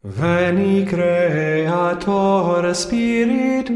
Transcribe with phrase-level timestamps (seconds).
[0.00, 3.74] Veni Creator Spiritus,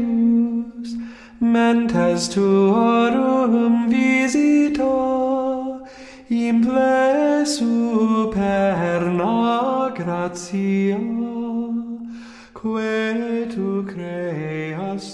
[1.41, 5.83] mentes tuorum visita,
[6.29, 8.81] imple superna
[9.93, 10.97] gratia,
[12.53, 15.11] que tu creasti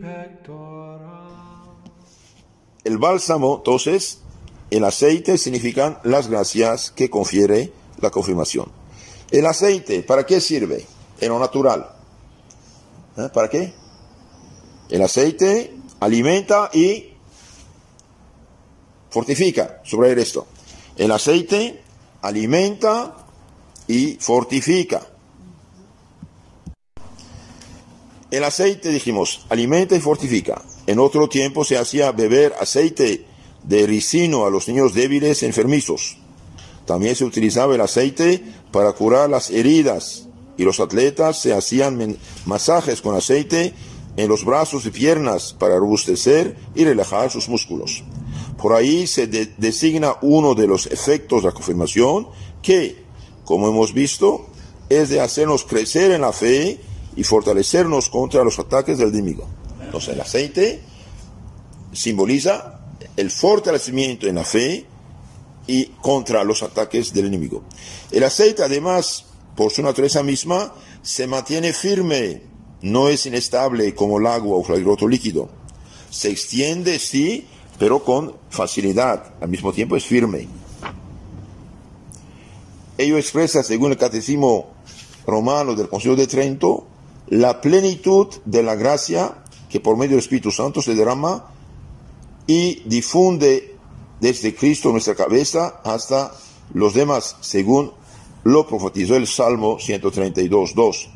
[0.00, 1.20] pectora.
[2.84, 4.22] El bálsamo, entonces,
[4.70, 7.70] el aceite significan las gracias que confiere
[8.00, 8.83] la confirmación.
[9.34, 10.86] El aceite, ¿para qué sirve?
[11.20, 11.90] En lo natural.
[13.16, 13.28] ¿Eh?
[13.34, 13.74] ¿Para qué?
[14.88, 17.14] El aceite alimenta y
[19.10, 19.80] fortifica.
[19.82, 20.46] Sobre esto.
[20.96, 21.82] El aceite
[22.22, 23.26] alimenta
[23.88, 25.04] y fortifica.
[28.30, 30.62] El aceite, dijimos, alimenta y fortifica.
[30.86, 33.26] En otro tiempo se hacía beber aceite
[33.64, 36.18] de ricino a los niños débiles enfermizos.
[36.86, 43.00] También se utilizaba el aceite para curar las heridas y los atletas se hacían masajes
[43.00, 43.74] con aceite
[44.16, 48.04] en los brazos y piernas para robustecer y relajar sus músculos.
[48.58, 52.28] Por ahí se designa uno de los efectos de la confirmación
[52.62, 53.04] que,
[53.44, 54.46] como hemos visto,
[54.88, 56.80] es de hacernos crecer en la fe
[57.16, 59.46] y fortalecernos contra los ataques del enemigo.
[59.82, 60.82] Entonces el aceite
[61.92, 62.80] simboliza
[63.16, 64.86] el fortalecimiento en la fe
[65.66, 67.62] y contra los ataques del enemigo.
[68.10, 69.24] El aceite, además,
[69.56, 72.42] por su naturaleza misma, se mantiene firme,
[72.82, 75.48] no es inestable como el agua o el otro líquido.
[76.10, 77.46] Se extiende, sí,
[77.78, 80.46] pero con facilidad, al mismo tiempo es firme.
[82.96, 84.68] Ello expresa, según el Catecismo
[85.26, 86.86] Romano del Concilio de Trento,
[87.28, 91.46] la plenitud de la gracia que por medio del Espíritu Santo se derrama
[92.46, 93.73] y difunde
[94.20, 96.32] desde Cristo nuestra cabeza hasta
[96.72, 97.92] los demás, según
[98.44, 101.08] lo profetizó el Salmo 132.2.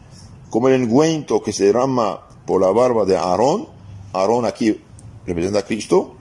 [0.51, 3.69] Como el engüento que se derrama por la barba de Aarón,
[4.13, 4.81] Aarón aquí
[5.27, 6.15] representa a Cristo,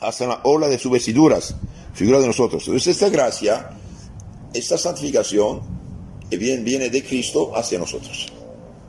[0.00, 1.54] hasta la ola de sus vestiduras,
[1.94, 2.66] figura de nosotros.
[2.66, 3.70] Entonces esta gracia,
[4.52, 5.60] esta santificación,
[6.30, 8.32] bien viene de Cristo hacia nosotros.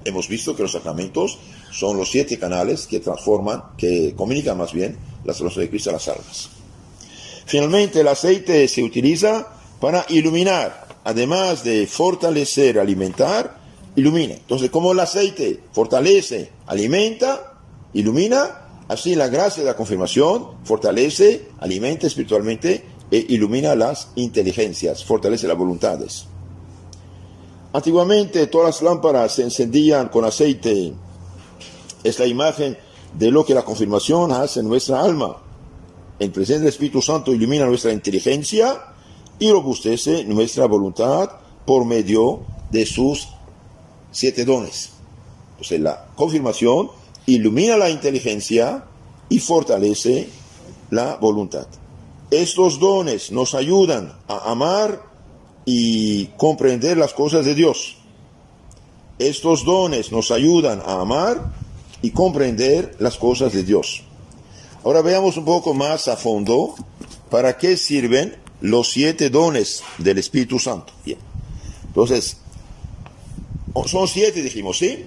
[0.03, 1.37] Hemos visto que los sacramentos
[1.71, 5.93] son los siete canales que transforman, que comunican más bien la salvación de Cristo a
[5.93, 6.60] las almas.
[7.45, 9.47] Finalmente, el aceite se utiliza
[9.79, 13.57] para iluminar, además de fortalecer, alimentar,
[13.95, 14.35] ilumina.
[14.35, 17.59] Entonces, como el aceite fortalece, alimenta,
[17.93, 25.47] ilumina, así la gracia de la confirmación fortalece, alimenta espiritualmente e ilumina las inteligencias, fortalece
[25.47, 26.25] las voluntades.
[27.73, 30.93] Antiguamente todas las lámparas se encendían con aceite.
[32.03, 32.77] Es la imagen
[33.17, 35.37] de lo que la confirmación hace en nuestra alma.
[36.21, 38.79] El presente del Espíritu Santo ilumina nuestra inteligencia
[39.39, 41.31] y robustece nuestra voluntad
[41.65, 43.27] por medio de sus
[44.11, 44.91] siete dones.
[45.53, 46.91] Entonces la confirmación
[47.25, 48.83] ilumina la inteligencia
[49.29, 50.29] y fortalece
[50.91, 51.65] la voluntad.
[52.29, 55.01] Estos dones nos ayudan a amar
[55.65, 57.97] y comprender las cosas de Dios.
[59.17, 61.51] Estos dones nos ayudan a amar
[62.03, 64.03] y comprender las cosas de Dios.
[64.83, 66.73] Ahora veamos un poco más a fondo
[67.29, 70.91] para qué sirven los siete dones del Espíritu Santo.
[71.85, 72.37] Entonces,
[73.85, 75.05] son siete, dijimos, ¿sí?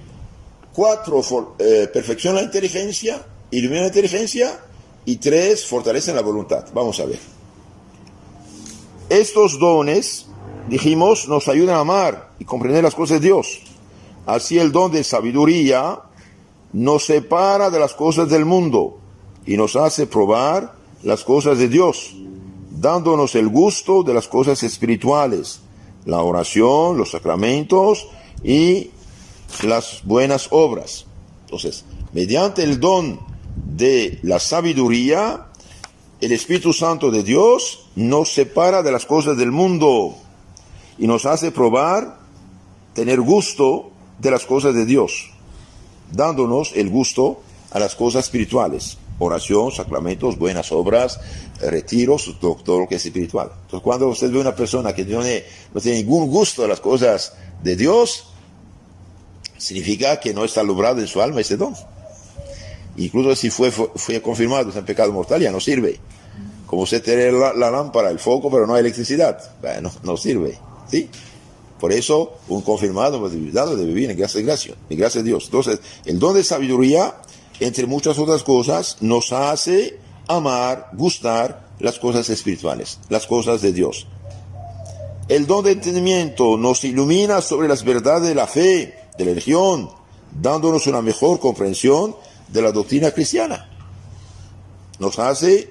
[0.72, 1.22] Cuatro
[1.58, 4.60] eh, perfeccionan la inteligencia, iluminan la inteligencia
[5.04, 6.66] y tres fortalecen la voluntad.
[6.72, 7.18] Vamos a ver.
[9.08, 10.26] Estos dones
[10.68, 13.60] dijimos, nos ayudan a amar y comprender las cosas de Dios.
[14.24, 16.00] Así el don de sabiduría
[16.72, 19.00] nos separa de las cosas del mundo
[19.46, 22.14] y nos hace probar las cosas de Dios,
[22.70, 25.60] dándonos el gusto de las cosas espirituales,
[26.06, 28.08] la oración, los sacramentos
[28.42, 28.90] y
[29.62, 31.06] las buenas obras.
[31.44, 33.20] Entonces, mediante el don
[33.54, 35.46] de la sabiduría,
[36.20, 40.16] el Espíritu Santo de Dios nos separa de las cosas del mundo
[40.98, 42.18] y nos hace probar,
[42.94, 45.30] tener gusto de las cosas de Dios,
[46.12, 47.42] dándonos el gusto
[47.72, 51.20] a las cosas espirituales, oración, sacramentos, buenas obras,
[51.60, 53.50] retiros, todo, lo que es espiritual.
[53.62, 57.34] Entonces, cuando usted ve una persona que no tiene, no ningún gusto de las cosas
[57.62, 58.26] de Dios,
[59.56, 61.74] significa que no está logrado en su alma ese don.
[62.96, 65.98] Incluso si fue, fue confirmado en pecado mortal, ya no sirve.
[66.66, 70.58] Como usted tiene la, lámpara, el foco, pero no hay electricidad, bueno, no sirve.
[70.90, 71.08] ¿sí?
[71.78, 75.44] Por eso, un confirmado debe vivir en gracia de gracia, en gracia de Dios.
[75.46, 77.14] Entonces, el don de sabiduría,
[77.60, 84.06] entre muchas otras cosas, nos hace amar, gustar las cosas espirituales, las cosas de Dios.
[85.28, 89.90] El don de entendimiento nos ilumina sobre las verdades de la fe, de la religión,
[90.40, 92.16] dándonos una mejor comprensión
[92.48, 93.70] de la doctrina cristiana.
[94.98, 95.68] Nos hace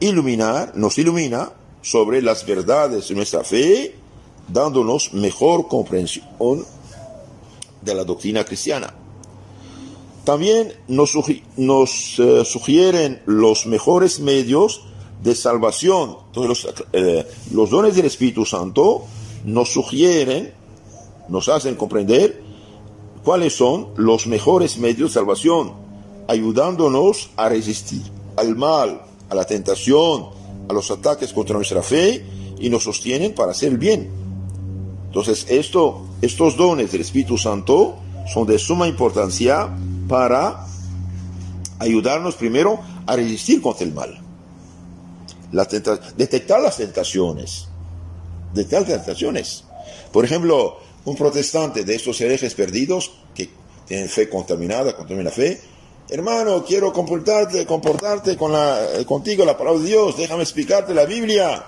[0.00, 1.50] iluminar, nos ilumina
[1.82, 3.96] sobre las verdades de nuestra fe,
[4.46, 6.64] dándonos mejor comprensión
[7.82, 8.94] de la doctrina cristiana.
[10.28, 11.14] También nos,
[12.18, 14.82] eh, sugieren los mejores medios
[15.22, 16.18] de salvación.
[16.26, 19.04] Entonces los, eh, los dones del Espíritu Santo
[19.46, 20.52] nos sugieren,
[21.30, 22.42] nos hacen comprender
[23.24, 25.72] cuáles son los mejores medios de salvación,
[26.28, 28.02] ayudándonos a resistir
[28.36, 30.26] al mal, a la tentación,
[30.68, 32.22] a los ataques contra nuestra fe
[32.58, 34.10] y nos sostienen para hacer el bien.
[35.06, 37.94] Entonces, esto, estos dones del Espíritu Santo
[38.30, 39.74] son de suma importancia
[40.08, 40.66] para
[41.78, 44.28] ayudarnos primero a resistir contra el mal
[45.52, 47.68] detectar las tentaciones.
[48.52, 49.64] Detectar las tentaciones.
[50.12, 53.50] Por ejemplo, un protestante de estos herejes perdidos que
[53.86, 55.60] tienen fe contaminada, contamina fe,
[56.10, 61.64] hermano, quiero comportarte, comportarte con la, contigo la palabra de Dios, déjame explicarte la Biblia.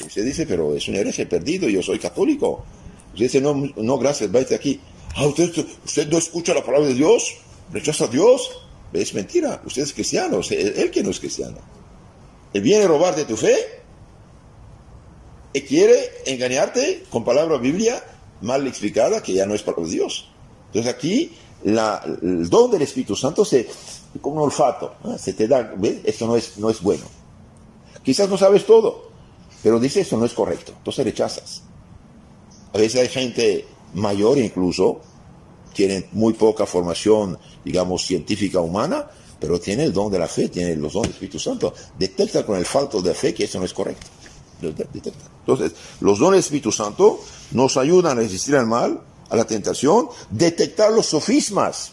[0.00, 2.64] Y usted dice, pero es un hereje perdido, yo soy católico.
[3.12, 4.80] Usted dice, no, no, gracias, váyate aquí.
[5.16, 5.50] Ah, usted,
[5.84, 7.36] usted no escucha la palabra de Dios,
[7.72, 8.50] rechaza a Dios.
[8.92, 11.58] Es mentira, usted es cristiano, él que no es cristiano.
[12.54, 13.54] Él viene a robarte tu fe
[15.52, 18.02] y quiere engañarte con palabra Biblia
[18.40, 20.30] mal explicada que ya no es para Dios.
[20.68, 21.32] Entonces aquí
[21.64, 23.68] la, el don del Espíritu Santo se
[24.20, 25.98] como un olfato, se te da, ¿ves?
[26.04, 27.04] Esto no es, no es bueno.
[28.02, 29.10] Quizás no sabes todo,
[29.62, 31.62] pero dice esto no es correcto, entonces rechazas.
[32.72, 35.00] A veces hay gente mayor incluso,
[35.72, 39.06] tienen muy poca formación, digamos, científica humana,
[39.40, 41.72] pero tiene el don de la fe, tiene los dones del Espíritu Santo.
[41.98, 44.06] Detecta con el falto de fe que eso no es correcto.
[44.60, 47.20] Entonces, los dones del Espíritu Santo
[47.52, 49.00] nos ayudan a resistir al mal,
[49.30, 51.92] a la tentación, detectar los sofismas.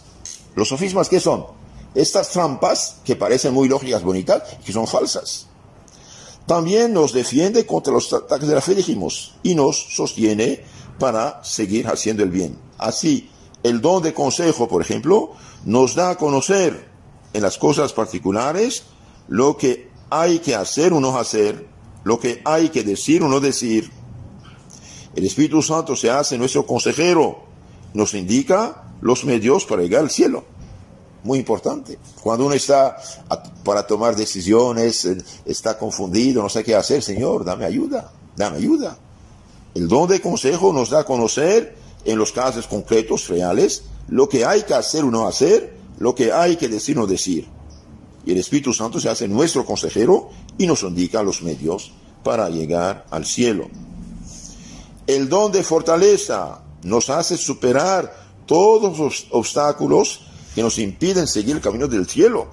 [0.56, 1.46] ¿Los sofismas qué son?
[1.94, 5.48] Estas trampas que parecen muy lógicas, bonitas, que son falsas.
[6.46, 10.64] También nos defiende contra los ataques de la fe, dijimos, y nos sostiene
[11.00, 12.58] para seguir haciendo el bien.
[12.78, 13.30] Así,
[13.66, 15.32] el don de consejo, por ejemplo,
[15.66, 16.88] nos da a conocer
[17.34, 18.84] en las cosas particulares
[19.28, 21.68] lo que hay que hacer o no hacer,
[22.04, 23.90] lo que hay que decir o no decir.
[25.16, 27.40] El Espíritu Santo se hace nuestro consejero,
[27.96, 30.44] nos indica los medios para llegar al cielo.
[31.24, 31.98] Muy importante.
[32.22, 32.98] Cuando uno está
[33.64, 38.96] para tomar decisiones, eh, está confundido, no sé qué hacer, Señor, dame ayuda, dame ayuda.
[39.74, 44.46] El don de consejo nos da a conocer en los casos concretos, reales, lo que
[44.46, 47.48] hay que hacer o no hacer, lo que hay que decir o decir.
[48.26, 51.92] Y el Espíritu Santo se hace nuestro consejero y nos indica los medios
[52.24, 53.68] para llegar al cielo.
[55.06, 60.22] El don de fortaleza nos hace superar todos los obstáculos
[60.56, 62.48] que nos impiden seguir el camino del cielo.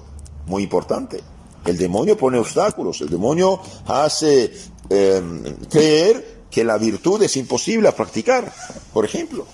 [0.45, 1.21] Muy importante.
[1.65, 4.53] El demonio pone obstáculos, el demonio hace
[4.89, 8.53] em, creer que la virtud es imposible a practicar,
[8.93, 9.45] por ejemplo.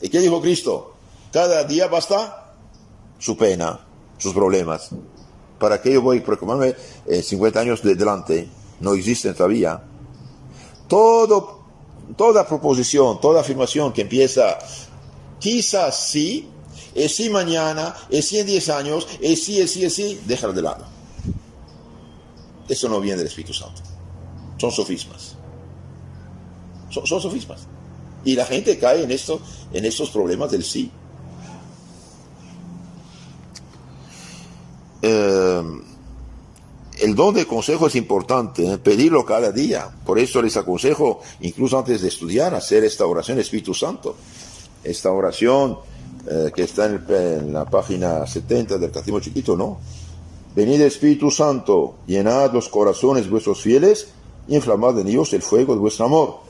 [0.00, 0.94] ¿Y qué dijo Cristo?
[1.30, 2.54] Cada día basta
[3.18, 3.78] su pena,
[4.16, 4.88] sus problemas.
[5.58, 6.74] ¿Para qué yo voy a preocuparme
[7.22, 8.48] 50 años de delante?
[8.80, 9.82] No existen todavía.
[10.88, 11.60] Todo,
[12.16, 14.58] toda proposición, toda afirmación que empieza,
[15.38, 16.48] quizás sí,
[16.94, 20.54] es sí mañana, es sí en 10 años, es sí, es sí, es sí, déjalo
[20.54, 20.86] de lado.
[22.66, 23.82] Eso no viene del Espíritu Santo.
[24.56, 25.36] Son sofismas.
[26.90, 27.66] Son, sofismas.
[28.24, 30.90] Y la gente cae en, en estos problemas del sí.
[35.02, 35.62] Eh,
[37.00, 38.78] el don de consejo es importante, ¿eh?
[38.78, 39.90] pedirlo cada día.
[40.06, 44.16] Por eso les aconsejo, incluso antes de estudiar, hacer esta oración Espíritu Santo.
[44.82, 45.78] Esta oración
[46.30, 49.78] eh, que está en, la página 70 del Catecismo Chiquito, ¿no?
[50.54, 54.08] Venid Espíritu Santo, llenad los corazones vuestros fieles
[54.46, 56.43] y inflamad en ellos el fuego de vuestro amor.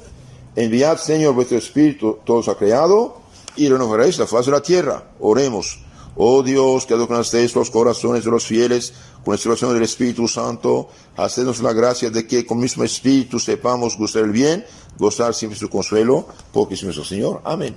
[0.56, 3.20] Enviad, Señor, vuestro Espíritu, todos ha creado,
[3.56, 5.10] y renovaréis la faz de la tierra.
[5.20, 5.80] Oremos.
[6.16, 8.92] Oh Dios, que adornasteis los corazones de los fieles
[9.24, 13.98] con la inspiración del Espíritu Santo, hacednos la gracia de que con mismo Espíritu sepamos
[13.98, 14.64] gustar el bien,
[14.96, 17.40] gozar siempre su consuelo, porque es nuestro Señor.
[17.44, 17.74] Amén.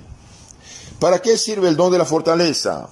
[1.00, 2.88] ¿Para qué sirve el don de la fortaleza?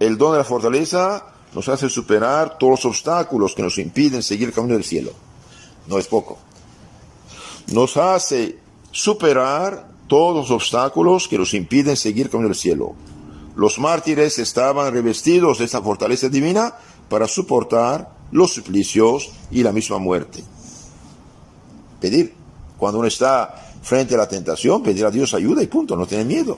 [0.00, 4.48] El don de la fortaleza nos hace superar todos los obstáculos que nos impiden seguir
[4.48, 5.12] el camino del cielo.
[5.86, 6.38] No es poco.
[7.68, 8.58] Nos hace
[8.94, 12.94] superar todos los obstáculos que nos impiden seguir el camino del cielo.
[13.56, 16.74] Los mártires estaban revestidos de esta fortaleza divina
[17.08, 20.44] para soportar los suplicios y la misma muerte.
[22.00, 22.34] Pedir
[22.78, 26.24] Cuando uno está frente a la tentación, pedir a Dios ayuda y punto, no tiene
[26.24, 26.56] miedo.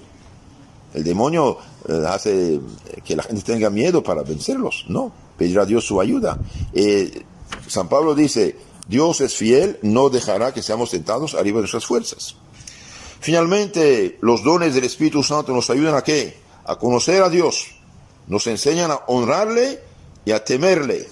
[0.93, 1.57] El demonio
[1.89, 2.61] eh, hace
[3.03, 4.85] que la gente tenga miedo para vencerlos.
[4.89, 6.39] No, pedir a Dios su ayuda.
[6.75, 7.23] Eh,
[7.67, 8.57] San Pablo dice,
[8.89, 12.37] Dios es fiel, no dejará que seamos tentados arriba de nuestras fuerzas.
[13.21, 16.39] Finalmente, los dones del Espíritu Santo nos ayudan a qué?
[16.65, 17.67] A conocer a Dios.
[18.29, 19.81] Nos enseñan a honrarle
[20.25, 21.09] y a temerle.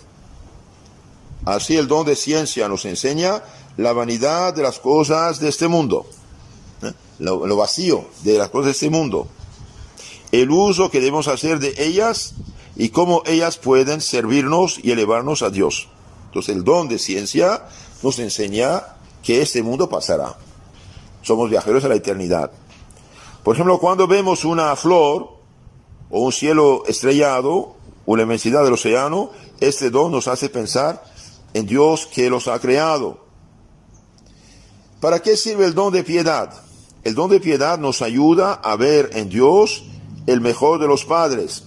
[1.45, 3.43] Así el don de ciencia nos enseña
[3.77, 6.07] la vanidad de las cosas de este mundo,
[6.83, 6.93] ¿eh?
[7.19, 9.27] lo, lo, vacío de las cosas de este mundo,
[10.33, 12.35] el uso que debemos hacer de ellas
[12.77, 15.89] y cómo ellas pueden servirnos y elevarnos a Dios.
[16.35, 17.65] Entonces el don de ciencia
[18.03, 18.83] nos enseña
[19.23, 20.37] que este mundo pasará.
[21.23, 22.51] Somos viajeros a la eternidad.
[23.45, 25.31] Por ejemplo, cuando vemos una flor
[26.11, 31.05] o un cielo estrellado o la inmensidad del océano, este don nos hace pensar
[31.55, 33.25] en Dios que los ha creado
[35.05, 36.51] ¿Para qué sirve el don de piedad?
[37.03, 39.85] El don de piedad nos ayuda a ver en Dios
[40.27, 41.65] el mejor de los padres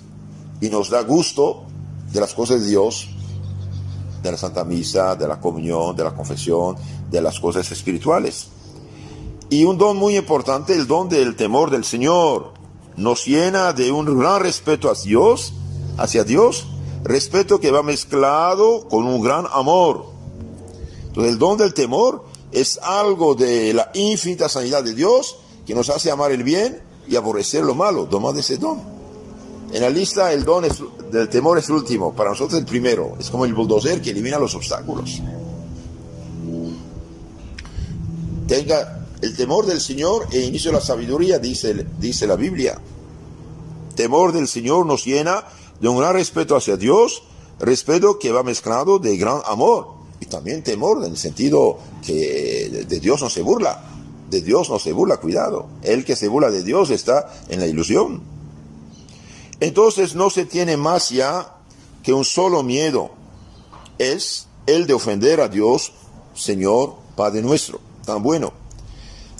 [0.59, 1.67] y nos da gusto
[2.12, 3.09] de las cosas de Dios,
[4.27, 6.75] de la Santa Misa, de la comunión, de la confesión,
[7.10, 8.48] de las cosas espirituales.
[9.50, 12.53] Y un don muy importante, el don del temor del Señor,
[12.98, 15.53] nos llena de un gran respeto a Dios,
[15.98, 16.67] hacia Dios,
[17.03, 20.05] respeto que va mezclado con un gran amor.
[21.07, 25.89] Entonces el don del temor es algo de la infinita sanidad de Dios que nos
[25.89, 28.05] hace amar el bien y aborrecer lo malo.
[28.05, 28.97] de ese don.
[29.71, 30.65] En la lista el don
[31.12, 33.15] del temor es el último, para nosotros el primero.
[33.19, 35.21] Es como el bulldozer que elimina los obstáculos.
[38.47, 42.79] Tenga el temor del Señor e inicio de la sabiduría, dice, dice la Biblia.
[43.95, 45.43] Temor del Señor nos llena
[45.81, 47.24] de un gran respeto hacia Dios,
[47.59, 53.00] respeto que va mezclado de gran amor y también temor en el sentido que de
[53.00, 53.83] Dios no se burla,
[54.29, 57.67] de Dios no se burla, cuidado, el que se burla de Dios está en la
[57.67, 58.37] ilusión.
[59.60, 61.56] Entonces no se tiene más ya
[62.04, 63.12] que un solo miedo,
[63.98, 65.92] es el de ofender a Dios,
[66.36, 68.54] Señor, Padre nuestro, tan bueno.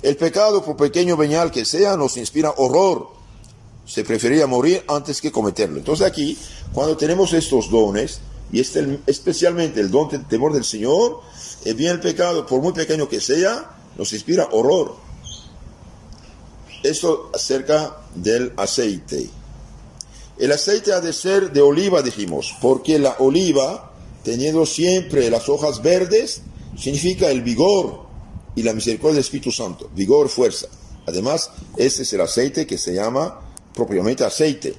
[0.02, 3.08] El pecado, por pequeño venial que sea, nos inspira horror.
[3.84, 5.78] Se prefería morir antes que cometerlo.
[5.78, 6.36] Entonces aquí,
[6.72, 8.20] cuando tenemos estos dones,
[8.52, 11.20] y este, especialmente el don del temor del Señor,
[11.64, 14.96] el bien el pecado, por muy pequeño que sea, nos inspira horror.
[16.82, 19.30] Esto acerca del aceite.
[20.38, 23.92] El aceite ha de ser de oliva, dijimos, porque la oliva,
[24.22, 26.42] teniendo siempre las hojas verdes,
[26.76, 28.06] significa el vigor
[28.54, 30.68] y la misericordia del Espíritu Santo, vigor, fuerza.
[31.06, 33.40] Además, este es el aceite que se llama
[33.74, 34.74] propiamente aceite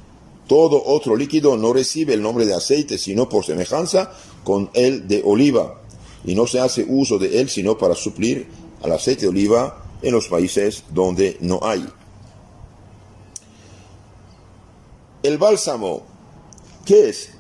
[0.50, 4.12] todo otro líquido no recibe el nombre de aceite, sino por semejanza
[4.44, 5.80] con el de oliva,
[6.26, 8.48] y no se hace uso de él sino para suplir
[8.82, 11.88] al aceite de oliva en los países donde no hay.
[15.22, 16.04] El bálsamo,
[16.86, 17.32] ¿qué es?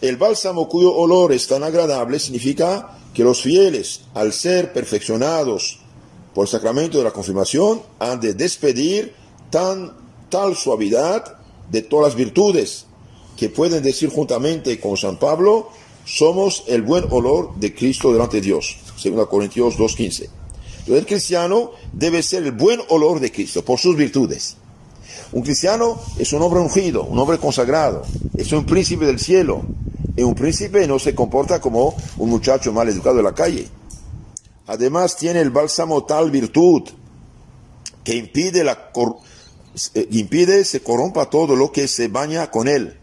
[0.00, 5.80] el bálsamo cuyo olor es tan agradable significa que los fieles, al ser perfeccionados
[6.34, 9.14] por el sacramento de la confirmación, han de despedir
[9.50, 9.92] tan,
[10.30, 11.38] tal suavidad
[11.70, 12.86] de todas las virtudes,
[13.36, 15.68] que pueden decir juntamente con San Pablo,
[16.06, 18.78] somos el buen olor de Cristo delante de Dios.
[19.02, 20.28] 2 Corintios 2.15.
[20.86, 24.56] el cristiano debe ser el buen olor de Cristo por sus virtudes.
[25.32, 28.02] Un cristiano es un hombre ungido, un hombre consagrado,
[28.36, 29.62] es un príncipe del cielo.
[30.16, 33.68] Y un príncipe no se comporta como un muchacho mal educado de la calle.
[34.66, 36.82] Además tiene el bálsamo tal virtud
[38.02, 38.90] que impide la,
[39.94, 42.96] eh, impide se corrompa todo lo que se baña con él.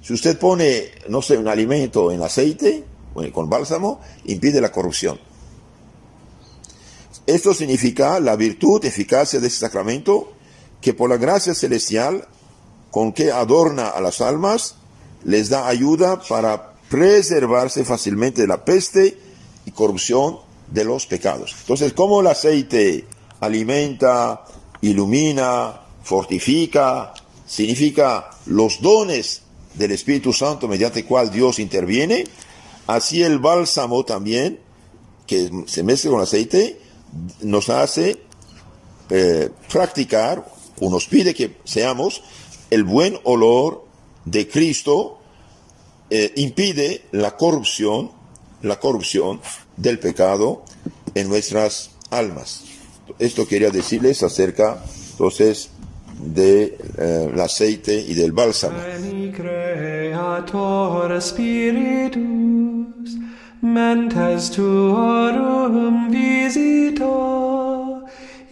[0.00, 2.84] Si usted pone, no sé, un alimento en aceite,
[3.32, 5.18] con bálsamo, impide la corrupción.
[7.26, 10.34] Esto significa la virtud, eficacia de este sacramento,
[10.80, 12.26] que por la gracia celestial
[12.90, 14.76] con que adorna a las almas,
[15.24, 19.18] les da ayuda para preservarse fácilmente de la peste
[19.66, 20.38] y corrupción
[20.70, 21.56] de los pecados.
[21.60, 23.04] Entonces, como el aceite
[23.40, 24.44] alimenta,
[24.80, 27.14] ilumina, fortifica,
[27.46, 29.42] significa los dones
[29.74, 32.24] del Espíritu Santo mediante cual Dios interviene,
[32.86, 34.60] así el bálsamo también,
[35.26, 36.78] que se mezcla con aceite,
[37.40, 38.22] nos hace
[39.10, 40.44] eh, practicar
[40.80, 42.22] o nos pide que seamos
[42.70, 43.84] el buen olor
[44.24, 45.18] de Cristo,
[46.10, 48.10] eh, impide la corrupción,
[48.62, 49.40] la corrupción
[49.76, 50.64] del pecado
[51.14, 52.64] en nuestras almas.
[53.18, 55.70] Esto quería decirles acerca, entonces,
[56.18, 58.76] del de, eh, aceite y del bálsamo.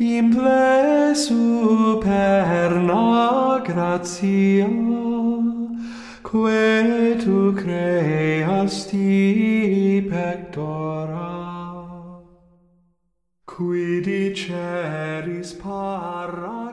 [0.03, 3.05] in ple superna
[3.65, 4.67] gratia
[6.23, 9.07] quae tu creasti
[10.11, 11.31] pectora.
[13.47, 16.72] Qui diceris parat